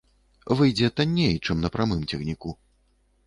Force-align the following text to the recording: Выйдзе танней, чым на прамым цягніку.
Выйдзе 0.59 0.87
танней, 0.99 1.35
чым 1.45 1.61
на 1.65 1.69
прамым 1.77 2.01
цягніку. 2.09 2.49